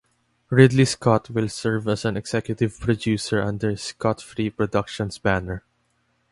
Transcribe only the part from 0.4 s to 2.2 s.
Ridley Scott will serve as an